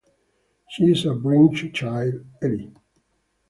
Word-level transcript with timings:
She’s 0.69 1.05
a 1.05 1.13
bright 1.13 1.75
child, 1.75 2.25
Eli. 2.43 2.69